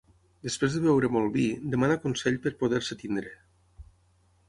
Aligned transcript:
Després 0.45 0.77
de 0.77 0.81
beure 0.85 1.11
molt 1.17 1.29
vi, 1.35 1.45
demana 1.75 1.99
consell 2.07 2.43
per 2.47 2.57
poder-se 2.65 3.01
tenir. 3.07 3.31